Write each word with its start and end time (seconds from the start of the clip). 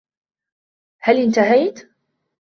هل 0.99 1.17
إنتهيت؟ 1.17 1.85